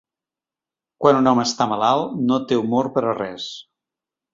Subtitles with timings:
[1.03, 3.51] Quan un hom està malalt, no té humor per a res.